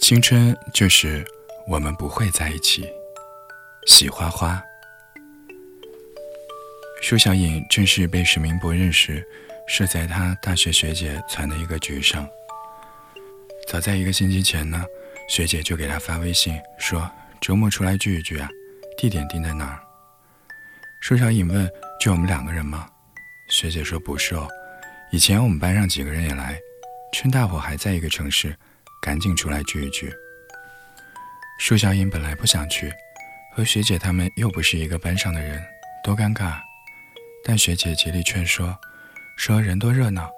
[0.00, 1.24] 青春就是
[1.66, 2.86] 我们不会在一起。
[3.86, 4.62] 喜花花，
[7.00, 9.24] 舒小颖正是被史明博认识，
[9.66, 12.26] 是在他大学学姐攒的一个局上。
[13.68, 14.84] 早在一个星期前呢，
[15.28, 18.48] 学姐就给他发微信说：“周末出来聚一聚啊，
[18.98, 19.80] 地点定在哪儿？”
[21.00, 22.88] 舒小颖问：“就我们两个人吗？”
[23.48, 24.48] 学姐说：“不是哦，
[25.12, 26.58] 以前我们班上几个人也来，
[27.12, 28.54] 趁大伙还在一个城市。”
[29.04, 30.10] 赶紧出来聚一聚。
[31.58, 32.90] 舒小颖本来不想去，
[33.54, 35.62] 和学姐他们又不是一个班上的人，
[36.02, 36.58] 多尴尬。
[37.44, 38.74] 但学姐极力劝说，
[39.36, 40.30] 说人多热闹，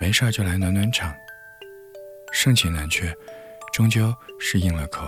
[0.00, 1.14] 没事就来暖暖场。
[2.32, 3.14] 盛情难却，
[3.70, 5.06] 终究是应了口。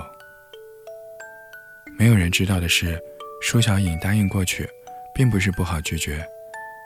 [1.99, 3.01] 没有人知道的是，
[3.41, 4.69] 舒小颖答应过去，
[5.15, 6.23] 并不是不好拒绝，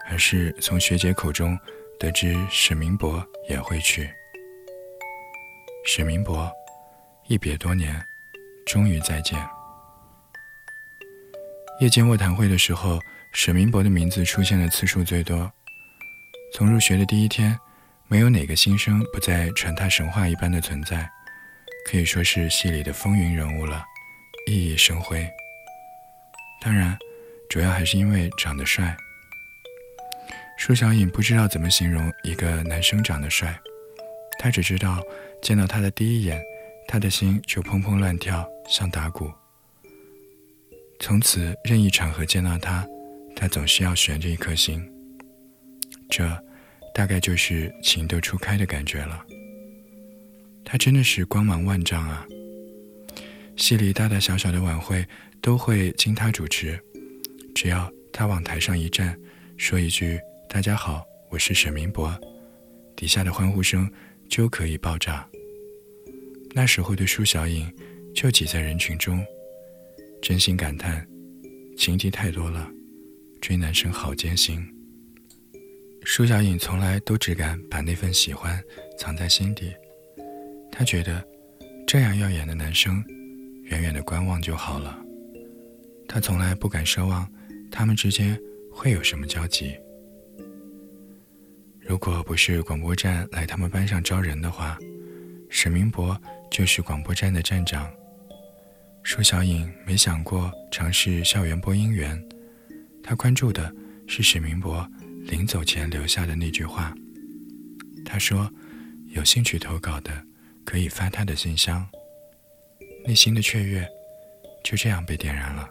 [0.08, 1.58] 而是从学姐口中
[1.98, 4.08] 得知史明博也会去。
[5.84, 6.50] 史明博，
[7.26, 8.00] 一别多年，
[8.64, 9.36] 终于再见。
[11.80, 13.00] 夜间卧谈会的时候，
[13.32, 15.52] 史明博的名字出现的次数最多。
[16.54, 17.58] 从入学的第一天，
[18.06, 21.10] 没有哪个新生不再传他神话一般的存在，
[21.90, 23.84] 可以说是系里的风云人物了，
[24.46, 25.28] 熠熠生辉。
[26.60, 26.96] 当然，
[27.50, 28.96] 主要还是因为长得帅。
[30.56, 33.58] 舒小颖不知道怎么形容一个男生长得帅。
[34.42, 35.00] 他只知道，
[35.40, 36.42] 见到他的第一眼，
[36.88, 39.30] 他的心就砰砰乱跳，像打鼓。
[40.98, 42.84] 从此，任意场合见到他，
[43.36, 44.84] 他总是要悬着一颗心。
[46.10, 46.28] 这，
[46.92, 49.24] 大概就是情窦初开的感觉了。
[50.64, 52.26] 他真的是光芒万丈啊！
[53.56, 55.06] 戏里大大小小的晚会
[55.40, 56.76] 都会经他主持，
[57.54, 59.16] 只要他往台上一站，
[59.56, 60.18] 说一句
[60.50, 62.12] “大家好，我是沈明博”，
[62.96, 63.88] 底下的欢呼声。
[64.32, 65.28] 就可以爆炸。
[66.54, 67.70] 那时候的舒小颖
[68.14, 69.22] 就挤在人群中，
[70.22, 71.06] 真心感叹：
[71.76, 72.66] 情敌太多了，
[73.42, 74.58] 追男生好艰辛。
[76.04, 78.58] 舒小颖从来都只敢把那份喜欢
[78.98, 79.70] 藏在心底，
[80.70, 81.22] 她觉得
[81.86, 83.04] 这样耀眼的男生，
[83.64, 84.98] 远远的观望就好了。
[86.08, 87.30] 她从来不敢奢望
[87.70, 88.40] 他们之间
[88.72, 89.76] 会有什么交集。
[91.92, 94.78] 如果不是广播站来他们班上招人的话，
[95.50, 96.18] 沈明博
[96.50, 97.92] 就是广播站的站长。
[99.02, 102.18] 舒小颖没想过尝试校园播音员，
[103.02, 103.70] 她关注的
[104.06, 104.88] 是沈明博
[105.26, 106.94] 临走前留下的那句话。
[108.06, 108.50] 他说
[109.14, 110.24] ：“有兴趣投稿的
[110.64, 111.86] 可以发他的信箱。”
[113.04, 113.86] 内心的雀跃
[114.64, 115.68] 就这样被点燃了。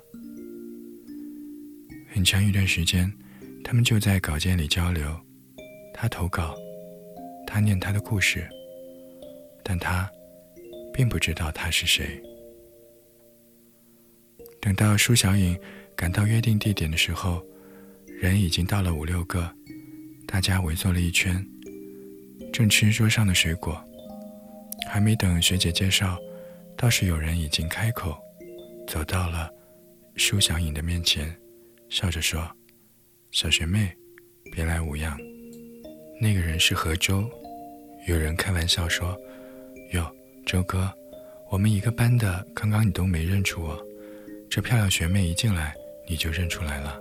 [2.13, 3.11] 很长一段时间，
[3.63, 5.19] 他们就在稿件里交流。
[5.93, 6.55] 他投稿，
[7.45, 8.47] 他念他的故事，
[9.63, 10.09] 但他
[10.93, 12.21] 并不知道他是谁。
[14.59, 15.59] 等到舒小颖
[15.95, 17.43] 赶到约定地点的时候，
[18.07, 19.51] 人已经到了五六个，
[20.27, 21.45] 大家围坐了一圈，
[22.53, 23.83] 正吃桌上的水果。
[24.87, 26.17] 还没等学姐介绍，
[26.75, 28.17] 倒是有人已经开口，
[28.87, 29.49] 走到了
[30.15, 31.33] 舒小颖的面前，
[31.87, 32.45] 笑着说
[33.31, 33.95] ：“小学妹，
[34.51, 35.17] 别来无恙。”
[36.23, 37.27] 那个人是何周，
[38.07, 39.17] 有人开玩笑说
[39.91, 40.07] ：“哟，
[40.45, 40.87] 周哥，
[41.49, 43.83] 我们一个班的，刚刚你都没认出我，
[44.47, 45.73] 这漂亮学妹一进来
[46.07, 46.99] 你就认出来了。”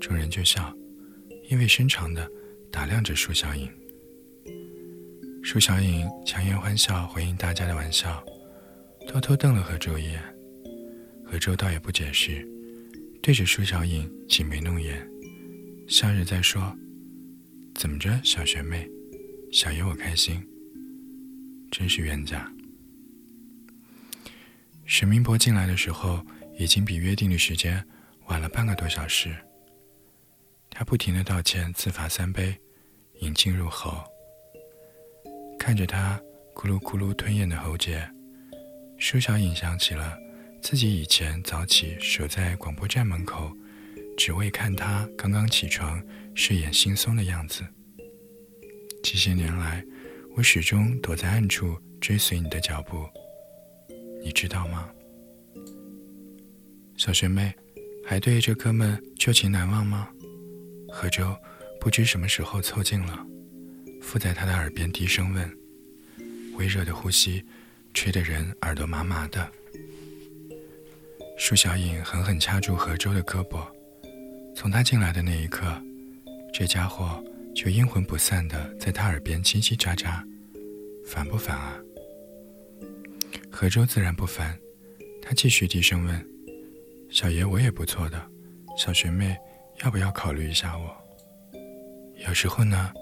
[0.00, 0.72] 众人就笑，
[1.48, 2.30] 意味深长的
[2.70, 3.68] 打量着舒小颖。
[5.42, 8.24] 舒小颖强颜欢笑回应大家的玩笑，
[9.08, 10.22] 偷偷瞪了何周一眼。
[11.24, 12.48] 何周倒也不解释，
[13.20, 15.04] 对着舒小颖挤眉弄眼，
[15.88, 16.72] 像是在说。
[17.74, 18.88] 怎么着，小学妹，
[19.52, 20.46] 小爷我开心，
[21.70, 22.50] 真是冤家。
[24.84, 26.24] 沈明博进来的时候，
[26.58, 27.82] 已经比约定的时间
[28.26, 29.34] 晚了半个多小时。
[30.68, 32.54] 他不停的道歉，自罚三杯，
[33.20, 34.04] 饮尽入喉。
[35.58, 36.20] 看着他
[36.54, 38.08] 咕噜咕噜吞咽的喉结，
[38.98, 40.18] 舒小颖想起了
[40.60, 43.50] 自己以前早起守在广播站门口。
[44.16, 46.02] 只为看他刚刚起床
[46.34, 47.64] 睡眼惺忪的样子。
[49.02, 49.84] 这些年来，
[50.36, 53.08] 我始终躲在暗处追随你的脚步，
[54.22, 54.90] 你知道吗？
[56.96, 57.54] 小学妹，
[58.04, 60.08] 还对这哥们旧情难忘吗？
[60.92, 61.34] 何周
[61.80, 63.26] 不知什么时候凑近了，
[64.02, 65.58] 附在他的耳边低声问，
[66.56, 67.44] 微热的呼吸
[67.94, 69.50] 吹得人耳朵麻麻的。
[71.38, 73.66] 舒小颖狠狠掐住何周的胳膊。
[74.54, 75.64] 从他进来的那一刻，
[76.60, 77.24] 这家伙
[77.54, 80.22] 却阴魂不散的在他耳边叽叽喳喳，
[81.06, 81.80] 烦不烦啊？
[83.50, 84.60] 何周自然不烦，
[85.22, 86.28] 他继续低声问
[87.08, 88.30] ：“小爷我也不错的，
[88.76, 89.34] 小学妹
[89.82, 90.94] 要不要考虑一下我？”
[92.28, 92.92] 有时候呢，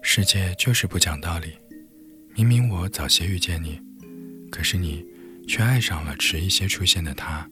[0.00, 1.54] 世界就是不讲道理。
[2.36, 3.80] 明明我早些遇见你，
[4.48, 5.04] 可是你
[5.48, 7.50] 却爱上了迟一些出现的他。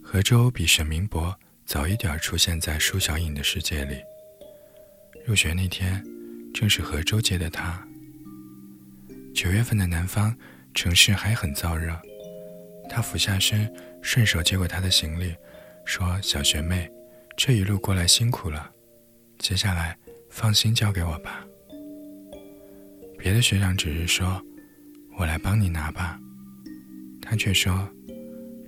[0.00, 3.96] 何周比沈明博早一点出现在舒小颖的世界里。
[5.24, 6.04] 入学那天，
[6.52, 7.86] 正是何周接的他。
[9.34, 10.36] 九月份的南方
[10.74, 11.98] 城市还很燥热，
[12.88, 13.72] 他俯下身，
[14.02, 15.34] 顺手接过他的行李，
[15.84, 16.90] 说：“小学妹，
[17.36, 18.70] 这一路过来辛苦了，
[19.38, 19.96] 接下来
[20.30, 21.44] 放心交给我吧。”
[23.18, 24.40] 别的学长只是说
[25.18, 26.20] ：“我来帮你拿吧。”
[27.22, 27.90] 他却说：“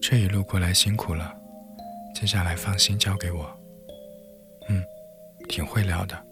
[0.01, 1.33] 这一路过来辛苦了，
[2.19, 3.45] 接下来放心交给我。”
[4.71, 4.83] 嗯，
[5.51, 6.27] 挺会聊的。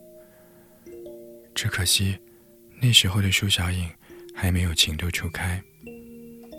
[1.54, 2.18] 只可惜，
[2.80, 3.86] 那时候的舒小颖。
[4.36, 5.62] 还没有情窦初开，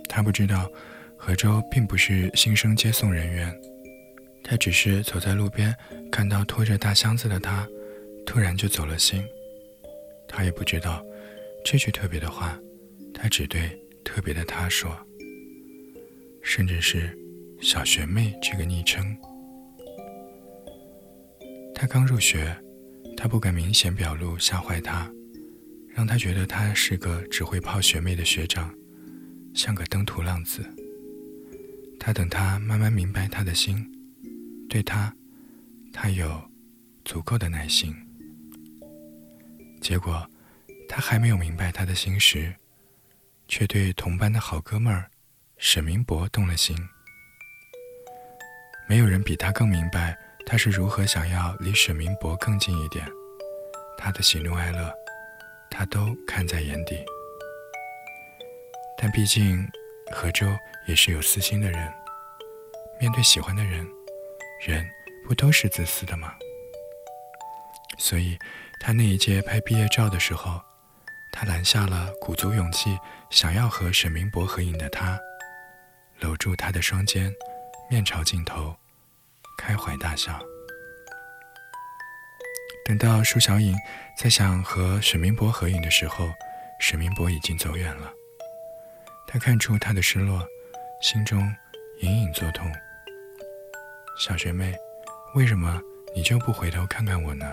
[0.08, 0.72] 他不知道
[1.18, 3.54] 何周并不是新生接送人员，
[4.42, 5.76] 他只是走在路边，
[6.10, 7.68] 看到拖着大箱子的他，
[8.26, 9.22] 突然就走了心。
[10.26, 11.06] 他也不知道
[11.66, 12.58] 这句特别的话，
[13.14, 14.98] 他只对特别的他说，
[16.42, 17.14] 甚至是
[17.62, 19.18] 小学妹这个昵称。
[21.74, 22.56] 他刚入学，
[23.18, 25.12] 他不敢明显表露吓坏他。
[25.90, 28.70] 让他觉得他是个只会泡学妹的学长，
[29.54, 30.62] 像个登徒浪子。
[31.98, 33.90] 他等他慢慢明白他的心，
[34.70, 35.16] 对他，
[35.94, 36.44] 他有
[37.06, 37.96] 足够的耐心。
[39.80, 40.30] 结果，
[40.90, 42.54] 他还没有明白他的心时，
[43.48, 45.10] 却对同班的好哥们儿
[45.58, 46.76] 沈明博动了心。
[48.88, 53.06] 没有人比他更明白他是如何想要离沈明博更近一点，
[53.98, 54.94] 他的喜怒哀乐。
[55.78, 57.04] 他都看在眼底，
[58.98, 59.68] 但毕竟
[60.10, 60.48] 何周
[60.88, 61.94] 也是有私心的人。
[62.98, 63.86] 面对喜欢的人，
[64.66, 64.88] 人
[65.28, 66.34] 不都是自私的吗？
[67.98, 68.40] 所以，
[68.80, 70.62] 他那一届拍毕业照的时候，
[71.34, 72.98] 他拦下了鼓足勇气
[73.30, 75.20] 想要和沈明博合影的他，
[76.22, 77.34] 搂住他的双肩，
[77.88, 78.76] 面朝镜头，
[79.58, 80.40] 开怀大笑。
[82.84, 83.76] 等到舒小颖
[84.18, 86.30] 在想和沈明博合影的时候，
[86.80, 88.12] 沈明博已经走远了。
[89.28, 90.44] 他看出他的失落，
[91.02, 91.40] 心中
[92.02, 92.72] 隐隐作痛。
[94.18, 94.74] 小学妹，
[95.36, 95.80] 为什么
[96.16, 97.46] 你就不回头看看我呢？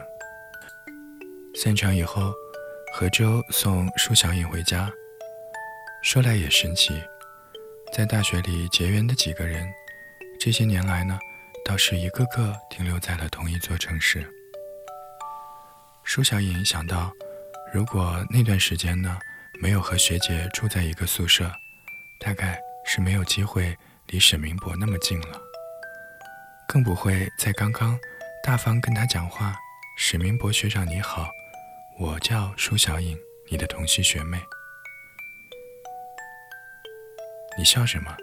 [1.55, 2.33] 散场以后，
[2.95, 4.91] 何周送舒小颖回家。
[6.03, 7.03] 说来也神奇，
[7.93, 9.67] 在大学里结缘的几个人，
[10.45, 11.17] 这些年来呢，
[11.65, 14.29] 倒是一个个停留在了同一座城市。
[16.03, 17.13] 舒小颖想到，
[17.73, 19.21] 如果那段时间呢
[19.61, 21.49] 没有和学姐住在一个宿舍，
[22.19, 23.79] 大概是没有机会
[24.09, 25.41] 离沈明博那么近了，
[26.67, 27.97] 更不会在刚刚
[28.43, 29.55] 大方跟他讲话
[29.97, 31.31] ：“沈明博学长你好，
[32.01, 33.17] 我叫舒小颖，
[33.49, 34.41] 你的同系学妹。”
[37.57, 38.17] 你笑什么？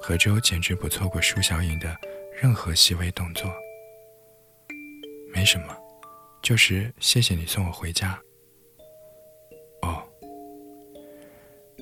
[0.00, 1.94] 何周简直不错过舒小颖的
[2.40, 3.52] 任何细微动作。
[5.32, 5.76] 没什么。
[6.42, 8.18] 就是谢谢你送我回家。
[9.82, 10.02] 哦，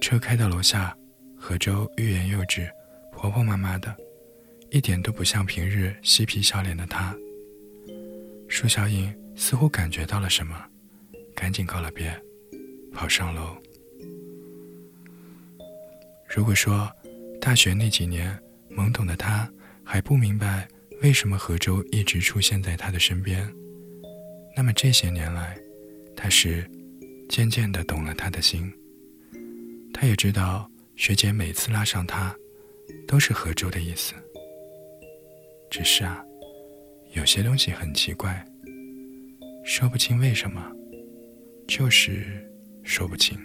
[0.01, 0.99] 车开到楼下，
[1.39, 2.69] 何周欲言又止，
[3.13, 3.97] 婆婆妈妈的，
[4.71, 7.15] 一点都不像平日嬉皮笑脸的她。
[8.49, 10.61] 舒小颖似乎感觉到了什么，
[11.37, 12.13] 赶紧告了别，
[12.93, 13.57] 跑上楼。
[16.27, 16.93] 如果说
[17.41, 18.39] 大学那几年
[18.71, 19.51] 懵懂的她
[19.85, 20.69] 还不明白
[21.03, 23.49] 为什么何周一直出现在她的身边。
[24.57, 25.57] 那么这些年来，
[26.17, 26.69] 他是
[27.29, 28.73] 渐渐的懂了他的心。
[29.95, 32.35] 他也知道学姐每次拉上他，
[33.07, 34.15] 都是合州的意思。
[35.71, 36.25] 只是啊，
[37.13, 38.45] 有些东西很奇怪，
[39.65, 40.61] 说不清为什么，
[41.69, 42.45] 就是
[42.83, 43.39] 说不清。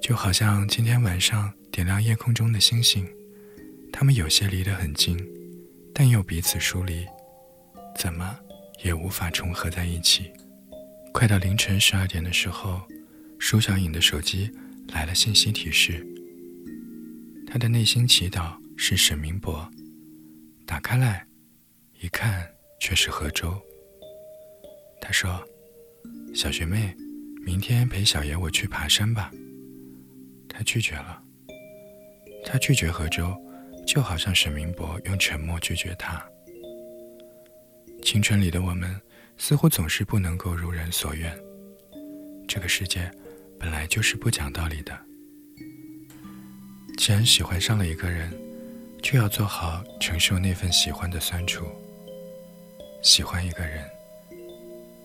[0.00, 3.06] 就好像今天晚上点亮夜空中的星星，
[3.92, 5.16] 他们有些离得很近，
[5.94, 7.06] 但又彼此疏离，
[7.96, 8.38] 怎么？
[8.82, 10.30] 也无法重合在一起。
[11.12, 12.80] 快到凌晨十二点的时候，
[13.38, 14.50] 舒小颖的手机
[14.88, 16.06] 来了信息提示。
[17.46, 19.70] 她的内心祈祷是沈明博，
[20.66, 21.26] 打开来，
[22.00, 22.48] 一看
[22.80, 23.60] 却是何周。
[25.00, 25.42] 他说
[26.34, 26.94] ：“小学妹，
[27.44, 29.30] 明天陪小爷我去爬山吧。”
[30.48, 31.22] 他拒绝了。
[32.44, 33.34] 他拒绝何周，
[33.86, 36.24] 就好像沈明博用沉默拒绝他。
[38.02, 39.00] 青春里的我们，
[39.36, 41.38] 似乎总是不能够如人所愿。
[42.48, 43.10] 这个世界
[43.58, 44.98] 本来就是不讲道理的，
[46.96, 48.32] 既然喜欢上了一个人，
[49.02, 51.64] 就要做好承受那份喜欢的酸楚。
[53.02, 53.88] 喜欢一个人，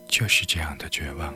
[0.07, 1.33] 就是这样的绝望。